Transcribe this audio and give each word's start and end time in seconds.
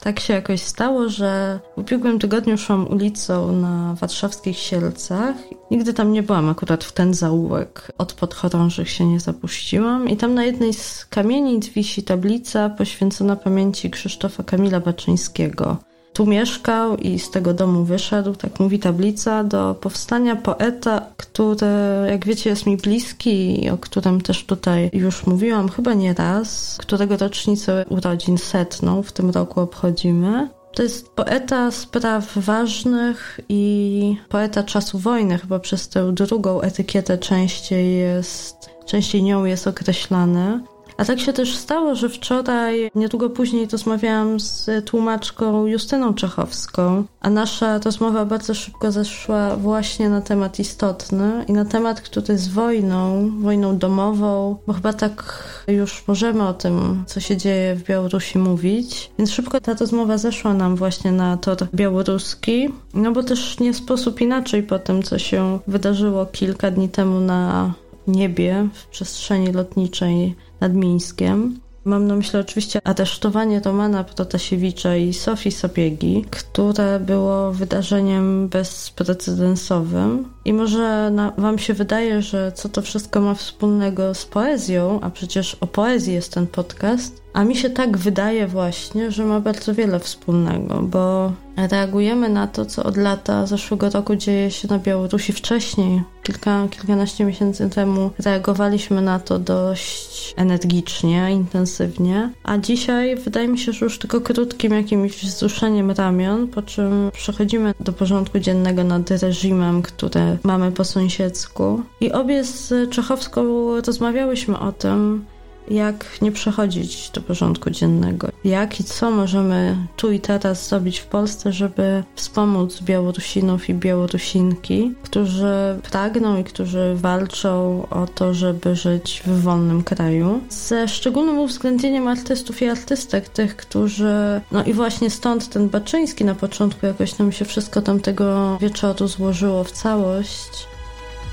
Tak 0.00 0.20
się 0.20 0.34
jakoś 0.34 0.60
stało, 0.60 1.08
że 1.08 1.60
w 1.76 1.78
ubiegłym 1.78 2.18
tygodniu 2.18 2.58
szłam 2.58 2.88
ulicą 2.88 3.52
na 3.52 3.94
warszawskich 4.00 4.58
Sielcach. 4.58 5.34
Nigdy 5.70 5.94
tam 5.94 6.12
nie 6.12 6.22
byłam, 6.22 6.48
akurat 6.48 6.84
w 6.84 6.92
ten 6.92 7.14
zaułek 7.14 7.92
od 7.98 8.12
podchorążych 8.12 8.90
się 8.90 9.06
nie 9.06 9.20
zapuściłam. 9.20 10.08
I 10.08 10.16
tam 10.16 10.34
na 10.34 10.44
jednej 10.44 10.74
z 10.74 11.06
kamienic 11.06 11.68
wisi 11.68 12.02
tablica 12.02 12.68
poświęcona 12.68 13.36
pamięci 13.36 13.90
Krzysztofa 13.90 14.42
Kamila 14.42 14.80
Baczyńskiego 14.80 15.87
tu 16.18 16.26
mieszkał 16.26 16.96
i 16.96 17.18
z 17.18 17.30
tego 17.30 17.54
domu 17.54 17.84
wyszedł, 17.84 18.34
tak 18.34 18.60
mówi 18.60 18.78
tablica, 18.78 19.44
do 19.44 19.74
powstania 19.74 20.36
poeta, 20.36 21.06
który, 21.16 21.66
jak 22.10 22.26
wiecie, 22.26 22.50
jest 22.50 22.66
mi 22.66 22.76
bliski 22.76 23.64
i 23.64 23.70
o 23.70 23.78
którym 23.78 24.20
też 24.20 24.44
tutaj 24.44 24.90
już 24.92 25.26
mówiłam 25.26 25.68
chyba 25.68 25.94
nie 25.94 26.14
raz, 26.14 26.78
którego 26.80 27.16
rocznicę 27.16 27.84
urodzin 27.88 28.38
setną 28.38 29.02
w 29.02 29.12
tym 29.12 29.30
roku 29.30 29.60
obchodzimy. 29.60 30.48
To 30.74 30.82
jest 30.82 31.08
poeta 31.08 31.70
spraw 31.70 32.38
ważnych 32.38 33.40
i 33.48 34.16
poeta 34.28 34.62
czasu 34.62 34.98
wojny, 34.98 35.38
chyba 35.38 35.58
przez 35.58 35.88
tę 35.88 36.12
drugą 36.12 36.60
etykietę 36.60 37.18
częściej 37.18 37.98
jest, 37.98 38.70
częściej 38.86 39.22
nią 39.22 39.44
jest 39.44 39.66
określany. 39.66 40.60
A 40.98 41.04
tak 41.04 41.20
się 41.20 41.32
też 41.32 41.56
stało, 41.56 41.94
że 41.94 42.08
wczoraj, 42.08 42.90
niedługo 42.94 43.30
później 43.30 43.68
rozmawiałam 43.72 44.40
z 44.40 44.70
tłumaczką 44.84 45.66
Justyną 45.66 46.14
Czechowską, 46.14 47.04
a 47.20 47.30
nasza 47.30 47.78
rozmowa 47.78 48.24
bardzo 48.24 48.54
szybko 48.54 48.92
zeszła 48.92 49.56
właśnie 49.56 50.08
na 50.08 50.20
temat 50.20 50.58
istotny 50.58 51.44
i 51.48 51.52
na 51.52 51.64
temat, 51.64 52.00
który 52.00 52.38
z 52.38 52.48
wojną, 52.48 53.30
wojną 53.40 53.78
domową, 53.78 54.56
bo 54.66 54.72
chyba 54.72 54.92
tak 54.92 55.44
już 55.68 56.04
możemy 56.08 56.48
o 56.48 56.54
tym, 56.54 57.04
co 57.06 57.20
się 57.20 57.36
dzieje 57.36 57.74
w 57.74 57.84
Białorusi 57.84 58.38
mówić. 58.38 59.10
Więc 59.18 59.30
szybko 59.30 59.60
ta 59.60 59.74
rozmowa 59.74 60.18
zeszła 60.18 60.54
nam 60.54 60.76
właśnie 60.76 61.12
na 61.12 61.36
tor 61.36 61.56
białoruski, 61.74 62.68
no 62.94 63.12
bo 63.12 63.22
też 63.22 63.60
nie 63.60 63.74
sposób 63.74 64.20
inaczej 64.20 64.62
po 64.62 64.78
tym, 64.78 65.02
co 65.02 65.18
się 65.18 65.58
wydarzyło 65.66 66.26
kilka 66.26 66.70
dni 66.70 66.88
temu 66.88 67.20
na 67.20 67.72
niebie 68.06 68.68
w 68.72 68.86
przestrzeni 68.86 69.52
lotniczej 69.52 70.34
nad 70.60 70.74
Mińskiem. 70.74 71.60
Mam 71.84 72.06
na 72.06 72.16
myśli 72.16 72.38
oczywiście 72.38 72.80
aresztowanie 72.84 73.60
Romana 73.60 74.04
Protasiewicza 74.04 74.96
i 74.96 75.14
Sofii 75.14 75.52
Sobiegi, 75.52 76.24
które 76.30 77.00
było 77.00 77.52
wydarzeniem 77.52 78.48
bezprecedensowym. 78.48 80.24
I 80.48 80.52
może 80.52 81.10
na, 81.10 81.32
wam 81.38 81.58
się 81.58 81.74
wydaje, 81.74 82.22
że 82.22 82.52
co 82.52 82.68
to 82.68 82.82
wszystko 82.82 83.20
ma 83.20 83.34
wspólnego 83.34 84.14
z 84.14 84.26
poezją, 84.26 85.00
a 85.00 85.10
przecież 85.10 85.54
o 85.54 85.66
poezji 85.66 86.14
jest 86.14 86.34
ten 86.34 86.46
podcast, 86.46 87.22
a 87.32 87.44
mi 87.44 87.56
się 87.56 87.70
tak 87.70 87.98
wydaje 87.98 88.46
właśnie, 88.46 89.10
że 89.10 89.24
ma 89.24 89.40
bardzo 89.40 89.74
wiele 89.74 90.00
wspólnego, 90.00 90.82
bo 90.82 91.32
reagujemy 91.56 92.28
na 92.28 92.46
to, 92.46 92.66
co 92.66 92.84
od 92.84 92.96
lata 92.96 93.46
zeszłego 93.46 93.90
roku 93.90 94.16
dzieje 94.16 94.50
się 94.50 94.68
na 94.68 94.78
Białorusi 94.78 95.32
wcześniej. 95.32 96.02
Kilka, 96.22 96.68
kilkanaście 96.70 97.24
miesięcy 97.24 97.70
temu 97.70 98.10
reagowaliśmy 98.18 99.02
na 99.02 99.20
to 99.20 99.38
dość 99.38 100.34
energicznie, 100.36 101.28
intensywnie, 101.32 102.30
a 102.44 102.58
dzisiaj 102.58 103.16
wydaje 103.16 103.48
mi 103.48 103.58
się, 103.58 103.72
że 103.72 103.86
już 103.86 103.98
tylko 103.98 104.20
krótkim 104.20 104.72
jakimś 104.72 105.24
wzruszeniem 105.24 105.90
ramion, 105.90 106.48
po 106.48 106.62
czym 106.62 107.10
przechodzimy 107.12 107.74
do 107.80 107.92
porządku 107.92 108.38
dziennego 108.38 108.84
nad 108.84 109.10
reżimem, 109.10 109.82
który 109.82 110.37
mamy 110.42 110.72
po 110.72 110.84
sąsiedzku. 110.84 111.82
I 112.00 112.12
obie 112.12 112.44
z 112.44 112.90
Czechowską 112.90 113.44
rozmawiałyśmy 113.80 114.58
o 114.58 114.72
tym, 114.72 115.24
jak 115.70 116.22
nie 116.22 116.32
przechodzić 116.32 117.10
do 117.10 117.20
porządku 117.20 117.70
dziennego. 117.70 118.28
Jak 118.44 118.80
i 118.80 118.84
co 118.84 119.10
możemy 119.10 119.76
tu 119.96 120.12
i 120.12 120.20
teraz 120.20 120.68
zrobić 120.68 120.98
w 120.98 121.06
Polsce, 121.06 121.52
żeby 121.52 122.04
wspomóc 122.14 122.80
Białorusinów 122.80 123.68
i 123.68 123.74
Białorusinki, 123.74 124.94
którzy 125.02 125.80
pragną 125.90 126.40
i 126.40 126.44
którzy 126.44 126.94
walczą 126.94 127.86
o 127.90 128.06
to, 128.06 128.34
żeby 128.34 128.76
żyć 128.76 129.22
w 129.26 129.42
wolnym 129.42 129.82
kraju. 129.82 130.40
Ze 130.48 130.88
szczególnym 130.88 131.38
uwzględnieniem 131.38 132.08
artystów 132.08 132.62
i 132.62 132.68
artystek, 132.68 133.28
tych, 133.28 133.56
którzy... 133.56 134.40
No 134.52 134.64
i 134.64 134.72
właśnie 134.72 135.10
stąd 135.10 135.48
ten 135.48 135.68
Baczyński 135.68 136.24
na 136.24 136.34
początku 136.34 136.86
jakoś 136.86 137.18
nam 137.18 137.32
się 137.32 137.44
wszystko 137.44 137.82
tamtego 137.82 138.58
wieczoru 138.60 139.08
złożyło 139.08 139.64
w 139.64 139.72
całość 139.72 140.68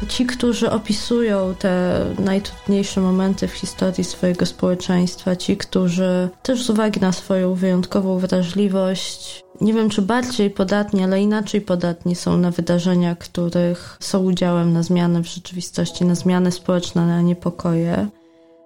Ci, 0.09 0.25
którzy 0.25 0.71
opisują 0.71 1.55
te 1.59 2.05
najtrudniejsze 2.19 3.01
momenty 3.01 3.47
w 3.47 3.53
historii 3.53 4.03
swojego 4.03 4.45
społeczeństwa, 4.45 5.35
ci, 5.35 5.57
którzy 5.57 6.29
też 6.41 6.63
z 6.63 6.69
uwagi 6.69 6.99
na 6.99 7.11
swoją 7.11 7.53
wyjątkową 7.53 8.19
wrażliwość, 8.19 9.44
nie 9.61 9.73
wiem 9.73 9.89
czy 9.89 10.01
bardziej 10.01 10.49
podatni, 10.49 11.03
ale 11.03 11.21
inaczej 11.21 11.61
podatni 11.61 12.15
są 12.15 12.38
na 12.38 12.51
wydarzenia, 12.51 13.15
których 13.15 13.97
są 13.99 14.23
udziałem 14.23 14.73
na 14.73 14.83
zmiany 14.83 15.23
w 15.23 15.27
rzeczywistości, 15.27 16.05
na 16.05 16.15
zmiany 16.15 16.51
społeczne, 16.51 17.07
na 17.07 17.21
niepokoje. 17.21 18.07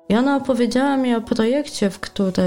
I 0.09 0.15
ona 0.15 0.37
opowiedziała 0.37 0.97
mi 0.97 1.15
o 1.15 1.21
projekcie, 1.21 1.89
w 1.89 1.99
który 1.99 2.43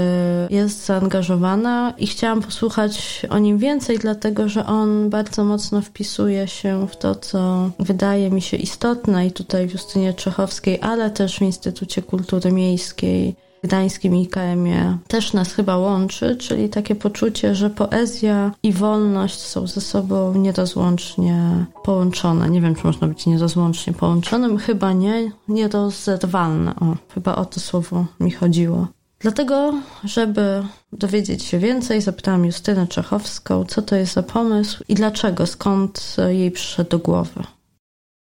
jest 0.49 0.85
zaangażowana 0.85 1.93
i 1.97 2.07
chciałam 2.07 2.41
posłuchać 2.41 3.25
o 3.29 3.39
nim 3.39 3.57
więcej, 3.57 3.99
dlatego 3.99 4.49
że 4.49 4.65
on 4.65 5.09
bardzo 5.09 5.43
mocno 5.43 5.81
wpisuje 5.81 6.47
się 6.47 6.87
w 6.87 6.95
to, 6.95 7.15
co 7.15 7.69
wydaje 7.79 8.29
mi 8.29 8.41
się 8.41 8.57
istotne 8.57 9.27
i 9.27 9.31
tutaj 9.31 9.67
w 9.67 9.73
Justynie 9.73 10.13
Czechowskiej, 10.13 10.79
ale 10.81 11.11
też 11.11 11.37
w 11.37 11.41
Instytucie 11.41 12.01
Kultury 12.01 12.51
Miejskiej 12.51 13.35
gdańskim 13.63 14.15
IKM-ie 14.15 14.97
też 15.07 15.33
nas 15.33 15.53
chyba 15.53 15.77
łączy, 15.77 16.35
czyli 16.35 16.69
takie 16.69 16.95
poczucie, 16.95 17.55
że 17.55 17.69
poezja 17.69 18.51
i 18.63 18.73
wolność 18.73 19.39
są 19.39 19.67
ze 19.67 19.81
sobą 19.81 20.33
nierozłącznie 20.33 21.65
połączone. 21.83 22.49
Nie 22.49 22.61
wiem, 22.61 22.75
czy 22.75 22.87
można 22.87 23.07
być 23.07 23.25
nierozłącznie 23.25 23.93
połączonym, 23.93 24.57
chyba 24.57 24.93
nie, 24.93 25.31
nierozerwalne. 25.47 26.75
O, 26.75 26.95
chyba 27.13 27.35
o 27.35 27.45
to 27.45 27.59
słowo 27.59 28.05
mi 28.19 28.31
chodziło. 28.31 28.87
Dlatego, 29.19 29.73
żeby 30.03 30.63
dowiedzieć 30.93 31.43
się 31.43 31.59
więcej, 31.59 32.01
zapytałam 32.01 32.45
Justynę 32.45 32.87
Czechowską, 32.87 33.65
co 33.65 33.81
to 33.81 33.95
jest 33.95 34.13
za 34.13 34.23
pomysł 34.23 34.83
i 34.89 34.95
dlaczego, 34.95 35.45
skąd 35.47 36.15
jej 36.29 36.51
przyszedł 36.51 36.89
do 36.89 36.99
głowy. 36.99 37.43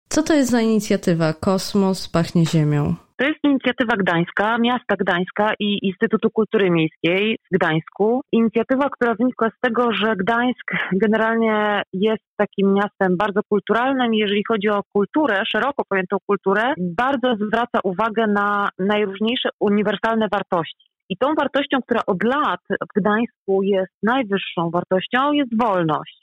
Co 0.08 0.22
to 0.22 0.34
jest 0.34 0.50
za 0.50 0.60
inicjatywa 0.60 1.32
Kosmos 1.32 2.08
pachnie 2.08 2.46
ziemią? 2.46 2.94
To 3.20 3.26
jest 3.26 3.44
inicjatywa 3.44 3.96
gdańska, 3.96 4.58
miasta 4.58 4.96
Gdańska 4.96 5.52
i 5.58 5.78
Instytutu 5.82 6.30
Kultury 6.30 6.70
Miejskiej 6.70 7.38
w 7.52 7.54
Gdańsku. 7.56 8.20
Inicjatywa, 8.32 8.88
która 8.90 9.14
wynikła 9.14 9.50
z 9.50 9.60
tego, 9.60 9.92
że 9.92 10.16
Gdańsk 10.16 10.70
generalnie 10.92 11.82
jest 11.92 12.24
takim 12.36 12.74
miastem 12.74 13.16
bardzo 13.16 13.40
kulturalnym. 13.48 14.14
Jeżeli 14.14 14.42
chodzi 14.48 14.68
o 14.68 14.80
kulturę, 14.92 15.42
szeroko 15.52 15.82
pojętą 15.88 16.16
kulturę, 16.26 16.62
bardzo 16.78 17.34
zwraca 17.34 17.78
uwagę 17.84 18.26
na 18.26 18.68
najróżniejsze 18.78 19.48
uniwersalne 19.60 20.28
wartości. 20.32 20.86
I 21.08 21.16
tą 21.16 21.34
wartością, 21.34 21.78
która 21.82 22.00
od 22.06 22.24
lat 22.24 22.60
w 22.70 23.00
Gdańsku 23.00 23.62
jest 23.62 23.92
najwyższą 24.02 24.70
wartością, 24.70 25.32
jest 25.32 25.62
wolność. 25.62 26.19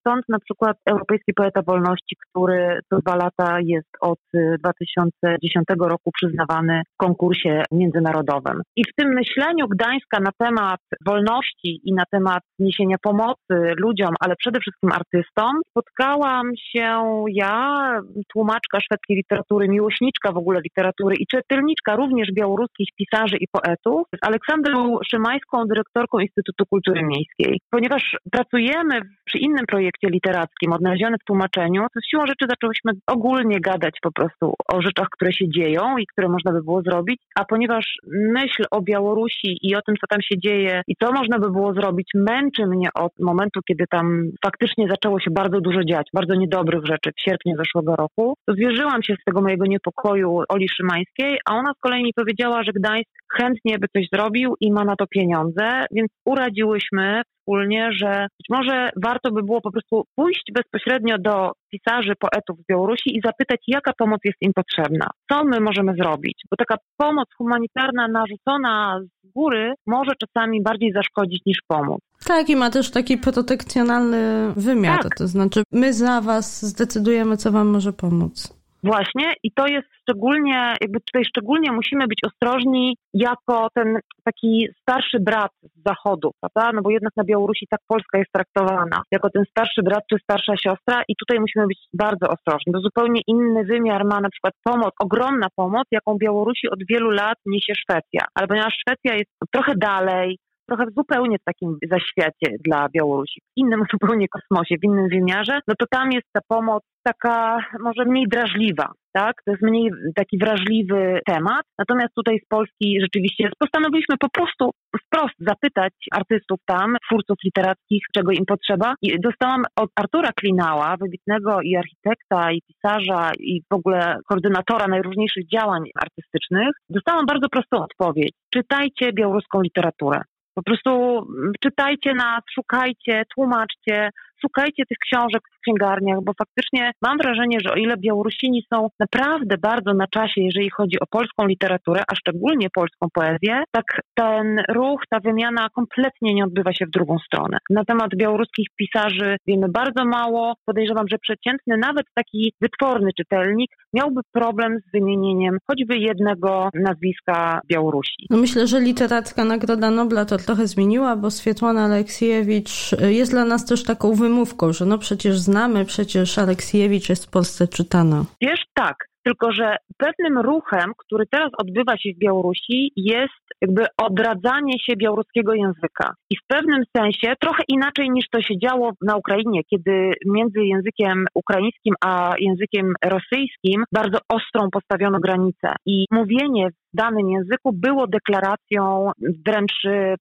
Stąd 0.00 0.24
na 0.28 0.38
przykład 0.38 0.76
Europejski 0.90 1.34
Poeta 1.34 1.62
Wolności, 1.66 2.16
który 2.28 2.80
co 2.90 2.98
dwa 2.98 3.16
lata 3.16 3.58
jest 3.64 3.88
od 4.00 4.18
2010 4.58 5.64
y, 5.70 5.88
roku 5.88 6.10
przyznawany 6.12 6.82
w 6.94 6.96
konkursie 6.96 7.62
międzynarodowym. 7.72 8.62
I 8.76 8.84
w 8.84 8.94
tym 8.96 9.08
myśleniu 9.14 9.68
Gdańska 9.68 10.20
na 10.20 10.30
temat 10.38 10.80
wolności 11.06 11.80
i 11.84 11.92
na 11.94 12.04
temat 12.10 12.42
niesienia 12.58 12.96
pomocy 13.02 13.54
ludziom, 13.76 14.14
ale 14.20 14.36
przede 14.36 14.60
wszystkim 14.60 14.90
artystom, 14.92 15.52
spotkałam 15.70 16.50
się 16.56 17.24
ja, 17.28 18.00
tłumaczka 18.32 18.80
szwedzkiej 18.80 19.16
literatury, 19.16 19.68
miłośniczka 19.68 20.32
w 20.32 20.36
ogóle 20.36 20.60
literatury 20.60 21.16
i 21.16 21.26
czytelniczka 21.26 21.96
również 21.96 22.32
białoruskich 22.32 22.88
pisarzy 22.96 23.36
i 23.36 23.46
poetów, 23.52 24.06
z 24.14 24.26
Aleksandrą 24.26 24.98
Szymańską, 25.10 25.64
dyrektorką 25.64 26.18
Instytutu 26.18 26.64
Kultury 26.66 27.02
Miejskiej. 27.02 27.60
Ponieważ 27.70 28.16
pracujemy 28.32 29.00
przy 29.24 29.38
innym 29.38 29.66
projekcie, 29.66 29.89
projekcie 29.90 30.14
literackim, 30.14 30.72
odnalezione 30.72 31.16
w 31.20 31.24
tłumaczeniu, 31.24 31.82
to 31.94 32.00
siłą 32.10 32.26
rzeczy 32.26 32.46
zaczęłyśmy 32.48 32.92
ogólnie 33.06 33.60
gadać 33.60 33.94
po 34.02 34.12
prostu 34.12 34.54
o 34.72 34.82
rzeczach, 34.82 35.08
które 35.10 35.32
się 35.32 35.48
dzieją 35.48 35.98
i 35.98 36.06
które 36.06 36.28
można 36.28 36.52
by 36.52 36.62
było 36.62 36.82
zrobić, 36.82 37.20
a 37.34 37.44
ponieważ 37.44 37.96
myśl 38.06 38.64
o 38.70 38.82
Białorusi 38.82 39.58
i 39.62 39.76
o 39.76 39.82
tym, 39.82 39.94
co 40.00 40.06
tam 40.06 40.22
się 40.22 40.38
dzieje 40.38 40.82
i 40.86 40.94
co 41.02 41.12
można 41.12 41.38
by 41.38 41.50
było 41.50 41.74
zrobić, 41.74 42.10
męczy 42.14 42.66
mnie 42.66 42.88
od 42.94 43.12
momentu, 43.20 43.60
kiedy 43.68 43.84
tam 43.90 44.30
faktycznie 44.44 44.88
zaczęło 44.88 45.20
się 45.20 45.30
bardzo 45.30 45.60
dużo 45.60 45.84
dziać, 45.84 46.06
bardzo 46.14 46.34
niedobrych 46.34 46.84
rzeczy 46.84 47.10
w 47.16 47.20
sierpniu 47.20 47.56
zeszłego 47.56 47.96
roku, 47.96 48.34
to 48.46 48.52
zwierzyłam 48.52 49.02
się 49.02 49.14
z 49.20 49.24
tego 49.24 49.42
mojego 49.42 49.66
niepokoju 49.66 50.42
Oli 50.48 50.68
Szymańskiej, 50.68 51.38
a 51.50 51.54
ona 51.54 51.72
z 51.76 51.80
kolei 51.80 52.02
mi 52.02 52.12
powiedziała, 52.14 52.62
że 52.62 52.72
Gdańsk 52.72 53.10
chętnie 53.36 53.78
by 53.78 53.86
coś 53.96 54.06
zrobił 54.12 54.54
i 54.60 54.72
ma 54.72 54.84
na 54.84 54.96
to 54.96 55.06
pieniądze, 55.06 55.86
więc 55.92 56.08
uradziłyśmy 56.24 57.22
wspólnie, 57.50 57.90
że 57.92 58.26
być 58.38 58.46
może 58.50 58.90
warto 59.02 59.30
by 59.32 59.42
było 59.42 59.60
po 59.60 59.72
prostu 59.72 60.04
pójść 60.14 60.42
bezpośrednio 60.54 61.16
do 61.18 61.52
pisarzy, 61.70 62.12
poetów 62.18 62.58
z 62.58 62.66
Białorusi 62.68 63.16
i 63.16 63.20
zapytać, 63.24 63.60
jaka 63.66 63.92
pomoc 63.98 64.20
jest 64.24 64.38
im 64.40 64.52
potrzebna, 64.54 65.10
co 65.32 65.44
my 65.44 65.60
możemy 65.60 65.94
zrobić, 65.94 66.42
bo 66.50 66.56
taka 66.56 66.76
pomoc 66.96 67.28
humanitarna 67.38 68.08
narzucona 68.08 69.00
z 69.02 69.32
góry 69.34 69.74
może 69.86 70.10
czasami 70.20 70.62
bardziej 70.62 70.92
zaszkodzić 70.92 71.42
niż 71.46 71.58
pomóc. 71.68 72.00
Tak, 72.26 72.50
i 72.50 72.56
ma 72.56 72.70
też 72.70 72.90
taki 72.90 73.18
protekcjonalny 73.18 74.52
wymiar, 74.56 75.02
tak. 75.02 75.16
to 75.18 75.26
znaczy 75.26 75.62
my 75.72 75.92
za 75.92 76.20
was 76.20 76.62
zdecydujemy, 76.62 77.36
co 77.36 77.52
wam 77.52 77.68
może 77.68 77.92
pomóc. 77.92 78.59
Właśnie 78.82 79.32
i 79.42 79.52
to 79.52 79.66
jest 79.66 79.88
szczególnie, 80.00 80.74
jakby 80.80 81.00
tutaj 81.00 81.24
szczególnie 81.24 81.72
musimy 81.72 82.06
być 82.06 82.18
ostrożni 82.24 82.96
jako 83.14 83.68
ten 83.74 83.98
taki 84.24 84.68
starszy 84.80 85.20
brat 85.20 85.52
z 85.62 85.82
zachodu, 85.86 86.30
prawda? 86.40 86.72
No 86.74 86.82
bo 86.82 86.90
jednak 86.90 87.12
na 87.16 87.24
Białorusi 87.24 87.66
tak 87.70 87.80
Polska 87.86 88.18
jest 88.18 88.32
traktowana, 88.32 89.02
jako 89.10 89.30
ten 89.30 89.44
starszy 89.50 89.82
brat 89.82 90.04
czy 90.10 90.16
starsza 90.22 90.56
siostra 90.56 91.02
i 91.08 91.16
tutaj 91.16 91.40
musimy 91.40 91.66
być 91.66 91.78
bardzo 91.94 92.28
ostrożni. 92.28 92.72
To 92.72 92.80
zupełnie 92.80 93.20
inny 93.26 93.64
wymiar 93.64 94.04
ma 94.04 94.20
na 94.20 94.30
przykład 94.30 94.54
pomoc, 94.64 94.94
ogromna 95.00 95.46
pomoc, 95.56 95.84
jaką 95.90 96.16
Białorusi 96.18 96.70
od 96.70 96.78
wielu 96.90 97.10
lat 97.10 97.38
niesie 97.46 97.74
Szwecja. 97.74 98.24
Ale 98.34 98.48
ponieważ 98.48 98.74
Szwecja 98.74 99.14
jest 99.14 99.30
trochę 99.52 99.74
dalej, 99.76 100.38
trochę 100.70 100.84
zupełnie 100.96 101.38
w 101.38 101.44
takim 101.44 101.78
zaświacie 101.90 102.56
dla 102.64 102.88
Białorusi, 102.88 103.40
w 103.40 103.56
innym 103.56 103.82
zupełnie 103.92 104.28
kosmosie, 104.28 104.74
w 104.78 104.84
innym 104.84 105.08
wymiarze, 105.08 105.60
no 105.68 105.74
to 105.78 105.86
tam 105.90 106.12
jest 106.12 106.26
ta 106.32 106.40
pomoc 106.48 106.82
taka 107.02 107.58
może 107.80 108.04
mniej 108.04 108.26
drażliwa, 108.28 108.92
tak? 109.12 109.42
To 109.44 109.50
jest 109.50 109.62
mniej 109.62 109.90
taki 110.14 110.38
wrażliwy 110.38 111.20
temat. 111.26 111.62
Natomiast 111.78 112.14
tutaj 112.14 112.40
z 112.44 112.48
Polski 112.48 113.00
rzeczywiście 113.00 113.50
postanowiliśmy 113.58 114.16
po 114.20 114.28
prostu 114.28 114.70
wprost 115.04 115.34
zapytać 115.38 115.92
artystów 116.12 116.58
tam, 116.66 116.96
twórców 117.06 117.36
literackich, 117.44 118.02
czego 118.14 118.32
im 118.32 118.46
potrzeba. 118.46 118.94
I 119.02 119.20
dostałam 119.20 119.62
od 119.76 119.90
Artura 119.96 120.30
Klinała, 120.32 120.96
wybitnego 121.00 121.60
i 121.62 121.76
architekta, 121.76 122.52
i 122.52 122.62
pisarza, 122.62 123.30
i 123.38 123.62
w 123.70 123.74
ogóle 123.74 124.16
koordynatora 124.28 124.86
najróżniejszych 124.88 125.48
działań 125.48 125.82
artystycznych, 125.94 126.70
dostałam 126.90 127.26
bardzo 127.26 127.48
prostą 127.48 127.76
odpowiedź. 127.76 128.32
Czytajcie 128.54 129.12
białoruską 129.12 129.60
literaturę. 129.60 130.20
Po 130.60 130.64
prostu 130.64 131.22
czytajcie 131.60 132.14
nas, 132.14 132.40
szukajcie, 132.54 133.22
tłumaczcie, 133.34 134.10
szukajcie 134.42 134.82
tych 134.88 134.98
książek 134.98 135.42
w 135.56 135.60
księgarniach, 135.60 136.18
bo 136.24 136.32
faktycznie 136.38 136.92
mam 137.02 137.18
wrażenie, 137.18 137.58
że 137.64 137.72
o 137.72 137.76
ile 137.76 137.96
Białorusini 137.96 138.62
są 138.74 138.88
naprawdę 139.00 139.58
bardzo 139.58 139.94
na 139.94 140.06
czasie, 140.06 140.40
jeżeli 140.40 140.70
chodzi 140.70 141.00
o 141.00 141.06
polską 141.06 141.46
literaturę, 141.46 142.02
a 142.08 142.14
szczególnie 142.14 142.68
polską 142.74 143.06
poezję, 143.14 143.62
tak 143.70 143.84
ten 144.14 144.62
ruch, 144.68 145.02
ta 145.10 145.20
wymiana 145.20 145.68
kompletnie 145.74 146.34
nie 146.34 146.44
odbywa 146.44 146.72
się 146.72 146.86
w 146.86 146.90
drugą 146.90 147.18
stronę. 147.18 147.58
Na 147.70 147.84
temat 147.84 148.10
białoruskich 148.16 148.66
pisarzy 148.76 149.36
wiemy 149.46 149.68
bardzo 149.68 150.04
mało. 150.04 150.54
Podejrzewam, 150.66 151.08
że 151.10 151.18
przeciętny, 151.18 151.76
nawet 151.76 152.06
taki 152.14 152.52
wytworny 152.60 153.10
czytelnik 153.16 153.70
miałby 153.94 154.20
problem 154.32 154.78
z 154.88 154.92
wymienieniem 154.92 155.58
choćby 155.70 155.98
jednego 155.98 156.68
nazwiska 156.74 157.60
Białorusi. 157.68 158.26
No 158.30 158.36
myślę, 158.36 158.66
że 158.66 158.80
literacka 158.80 159.44
Nagroda 159.44 159.90
Nobla 159.90 160.24
to 160.24 160.36
trochę 160.36 160.66
zmieniła, 160.66 161.16
bo 161.16 161.30
Swietłana 161.30 161.84
Aleksiejewicz 161.84 162.92
jest 163.08 163.32
dla 163.32 163.44
nas 163.44 163.66
też 163.66 163.84
taką 163.84 164.14
wymową 164.14 164.29
wymówką, 164.30 164.72
że 164.72 164.84
no 164.86 164.98
przecież 164.98 165.38
znamy, 165.38 165.84
przecież 165.84 166.38
Aleksiejewicz 166.38 167.08
jest 167.08 167.26
w 167.26 167.30
Polsce 167.30 167.68
czytana. 167.68 168.24
Wiesz, 168.40 168.64
tak. 168.74 168.96
Tylko, 169.24 169.52
że 169.52 169.76
pewnym 169.96 170.38
ruchem, 170.38 170.92
który 170.98 171.24
teraz 171.30 171.50
odbywa 171.58 171.96
się 171.96 172.10
w 172.14 172.18
Białorusi, 172.18 172.92
jest 172.96 173.44
jakby 173.60 173.84
odradzanie 174.02 174.78
się 174.78 174.96
białoruskiego 174.96 175.54
języka. 175.54 176.14
I 176.30 176.36
w 176.36 176.46
pewnym 176.46 176.82
sensie 176.96 177.34
trochę 177.40 177.62
inaczej 177.68 178.10
niż 178.10 178.24
to 178.32 178.42
się 178.42 178.58
działo 178.58 178.92
na 179.02 179.16
Ukrainie, 179.16 179.60
kiedy 179.70 180.12
między 180.26 180.60
językiem 180.60 181.24
ukraińskim 181.34 181.94
a 182.04 182.34
językiem 182.38 182.92
rosyjskim 183.04 183.84
bardzo 183.92 184.18
ostrą 184.28 184.70
postawiono 184.72 185.18
granicę. 185.18 185.68
I 185.86 186.04
mówienie 186.10 186.68
danym 186.94 187.30
języku 187.30 187.72
było 187.72 188.06
deklaracją 188.06 189.10
wręcz 189.46 189.72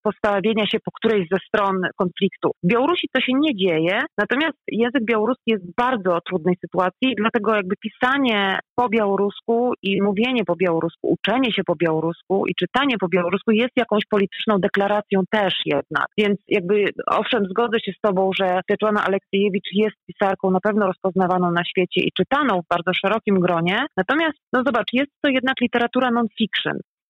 postawienia 0.03 0.65
się 0.65 0.77
po 0.85 0.91
którejś 0.91 1.27
ze 1.31 1.37
stron 1.47 1.81
konfliktu. 1.95 2.51
W 2.63 2.67
Białorusi 2.67 3.07
to 3.13 3.21
się 3.21 3.33
nie 3.35 3.55
dzieje, 3.55 4.01
natomiast 4.17 4.57
język 4.67 5.05
białoruski 5.05 5.51
jest 5.51 5.65
w 5.71 5.75
bardzo 5.75 6.19
trudnej 6.27 6.55
sytuacji, 6.65 7.15
dlatego 7.17 7.55
jakby 7.55 7.75
pisanie 7.75 8.59
po 8.75 8.89
białorusku 8.89 9.73
i 9.83 10.01
mówienie 10.01 10.45
po 10.45 10.55
białorusku, 10.55 11.15
uczenie 11.17 11.53
się 11.53 11.63
po 11.63 11.75
białorusku 11.75 12.47
i 12.47 12.55
czytanie 12.55 12.97
po 12.97 13.07
białorusku 13.07 13.51
jest 13.51 13.71
jakąś 13.75 14.03
polityczną 14.09 14.59
deklaracją 14.59 15.21
też 15.31 15.53
jednak. 15.65 16.05
Więc 16.17 16.39
jakby 16.47 16.85
owszem, 17.07 17.45
zgodzę 17.45 17.79
się 17.79 17.91
z 17.91 18.01
Tobą, 18.01 18.31
że 18.39 18.61
Pietłana 18.67 19.03
Aleksiejewicz 19.05 19.69
jest 19.73 19.95
pisarką 20.07 20.51
na 20.51 20.59
pewno 20.59 20.87
rozpoznawaną 20.87 21.51
na 21.51 21.63
świecie 21.65 22.01
i 22.01 22.11
czytaną 22.17 22.61
w 22.61 22.67
bardzo 22.69 22.93
szerokim 22.93 23.39
gronie. 23.39 23.85
Natomiast, 23.97 24.37
no 24.53 24.63
zobacz, 24.65 24.93
jest 24.93 25.11
to 25.21 25.29
jednak 25.31 25.55
literatura 25.61 26.11
non-fiction. 26.11 26.58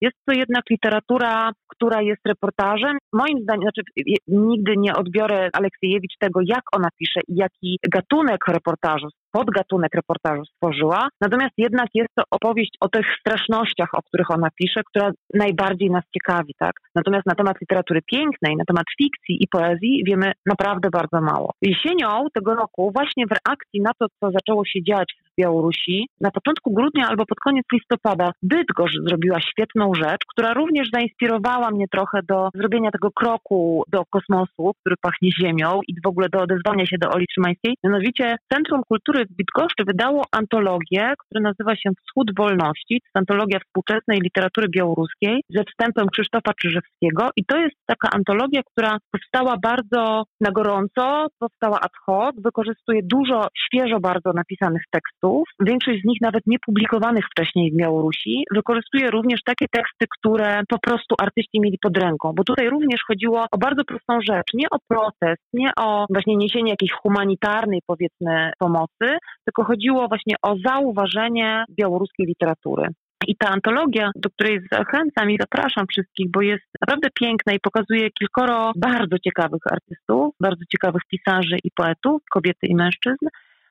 Jest 0.01 0.17
to 0.25 0.33
jednak 0.33 0.63
literatura, 0.69 1.51
która 1.67 2.01
jest 2.01 2.21
reportażem. 2.25 2.97
Moim 3.13 3.43
zdaniem, 3.43 3.61
znaczy 3.61 3.81
nigdy 4.27 4.73
nie 4.77 4.95
odbiorę 4.95 5.49
Aleksiejewicz 5.53 6.17
tego, 6.19 6.39
jak 6.45 6.61
ona 6.75 6.89
pisze 6.99 7.19
i 7.27 7.35
jaki 7.35 7.79
gatunek 7.91 8.47
reportażu 8.47 9.07
podgatunek 9.31 9.95
reportażu 9.95 10.45
stworzyła. 10.45 11.07
Natomiast 11.21 11.53
jednak 11.57 11.87
jest 11.93 12.09
to 12.15 12.23
opowieść 12.31 12.77
o 12.81 12.89
tych 12.89 13.05
strasznościach, 13.19 13.89
o 13.93 14.01
których 14.01 14.31
ona 14.31 14.47
pisze, 14.61 14.81
która 14.83 15.11
najbardziej 15.33 15.89
nas 15.89 16.03
ciekawi, 16.13 16.53
tak? 16.59 16.73
Natomiast 16.95 17.25
na 17.25 17.35
temat 17.35 17.61
literatury 17.61 18.01
pięknej, 18.01 18.55
na 18.55 18.65
temat 18.65 18.85
fikcji 18.97 19.43
i 19.43 19.47
poezji 19.47 20.03
wiemy 20.07 20.31
naprawdę 20.45 20.89
bardzo 20.89 21.21
mało. 21.21 21.53
Jesienią 21.61 22.27
tego 22.33 22.55
roku, 22.55 22.91
właśnie 22.95 23.25
w 23.27 23.31
reakcji 23.31 23.81
na 23.81 23.91
to, 23.99 24.05
co 24.19 24.31
zaczęło 24.31 24.65
się 24.65 24.83
dziać 24.83 25.13
w 25.25 25.41
Białorusi, 25.41 26.07
na 26.21 26.31
początku 26.31 26.73
grudnia 26.73 27.07
albo 27.07 27.25
pod 27.25 27.39
koniec 27.39 27.65
listopada, 27.73 28.31
Bydgoszcz 28.43 28.97
zrobiła 29.07 29.41
świetną 29.41 29.93
rzecz, 29.93 30.21
która 30.27 30.53
również 30.53 30.89
zainspirowała 30.93 31.71
mnie 31.71 31.85
trochę 31.87 32.19
do 32.23 32.49
zrobienia 32.55 32.91
tego 32.91 33.11
kroku 33.11 33.83
do 33.91 34.03
kosmosu, 34.09 34.71
który 34.79 34.95
pachnie 35.01 35.29
ziemią 35.41 35.79
i 35.87 35.93
w 36.05 36.07
ogóle 36.07 36.29
do 36.29 36.41
odezwania 36.41 36.85
się 36.85 36.97
do 36.97 37.09
Oli 37.09 37.25
Szymańskiej. 37.33 37.75
Mianowicie 37.83 38.37
Centrum 38.53 38.81
Kultury 38.89 39.18
w 39.25 39.35
Bydgoszczy 39.37 39.83
wydało 39.87 40.23
antologię, 40.31 41.13
która 41.17 41.41
nazywa 41.41 41.75
się 41.75 41.89
Wschód 42.05 42.27
Wolności. 42.37 42.99
To 42.99 43.05
jest 43.05 43.17
antologia 43.17 43.59
współczesnej 43.59 44.19
literatury 44.23 44.67
białoruskiej 44.69 45.41
ze 45.49 45.63
wstępem 45.63 46.07
Krzysztofa 46.09 46.51
Czyżewskiego 46.61 47.29
i 47.35 47.45
to 47.45 47.57
jest 47.57 47.75
taka 47.85 48.09
antologia, 48.09 48.61
która 48.71 48.97
powstała 49.11 49.57
bardzo 49.63 50.23
na 50.41 50.51
gorąco, 50.51 51.27
powstała 51.39 51.79
ad 51.79 51.91
hoc, 52.05 52.35
wykorzystuje 52.43 53.01
dużo 53.03 53.47
świeżo 53.65 53.99
bardzo 53.99 54.33
napisanych 54.33 54.83
tekstów, 54.91 55.43
większość 55.59 56.01
z 56.01 56.05
nich 56.05 56.21
nawet 56.21 56.43
nie 56.47 56.57
publikowanych 56.65 57.25
wcześniej 57.31 57.71
w 57.71 57.75
Białorusi. 57.75 58.43
Wykorzystuje 58.55 59.11
również 59.11 59.39
takie 59.45 59.65
teksty, 59.71 60.05
które 60.17 60.61
po 60.69 60.79
prostu 60.79 61.15
artyści 61.21 61.59
mieli 61.59 61.77
pod 61.81 61.97
ręką, 61.97 62.33
bo 62.35 62.43
tutaj 62.43 62.69
również 62.69 62.99
chodziło 63.07 63.45
o 63.51 63.57
bardzo 63.57 63.83
prostą 63.83 64.19
rzecz, 64.21 64.53
nie 64.53 64.67
o 64.69 64.77
protest, 64.87 65.43
nie 65.53 65.71
o 65.77 66.05
właśnie 66.09 66.35
niesienie 66.35 66.69
jakiejś 66.69 66.91
humanitarnej 66.91 67.79
powiedzmy 67.87 68.51
pomocy, 68.59 69.08
tylko 69.45 69.63
chodziło 69.63 70.07
właśnie 70.07 70.35
o 70.41 70.55
zauważenie 70.65 71.63
białoruskiej 71.79 72.25
literatury. 72.25 72.87
I 73.27 73.35
ta 73.35 73.49
antologia, 73.49 74.11
do 74.15 74.29
której 74.29 74.59
zachęcam 74.71 75.31
i 75.31 75.37
zapraszam 75.39 75.85
wszystkich, 75.87 76.31
bo 76.31 76.41
jest 76.41 76.63
naprawdę 76.81 77.07
piękna 77.19 77.53
i 77.53 77.59
pokazuje 77.59 78.11
kilkoro 78.11 78.71
bardzo 78.75 79.19
ciekawych 79.19 79.61
artystów, 79.71 80.35
bardzo 80.39 80.65
ciekawych 80.71 81.01
pisarzy 81.11 81.57
i 81.63 81.71
poetów, 81.71 82.21
kobiety 82.31 82.67
i 82.67 82.75
mężczyzn, 82.75 83.25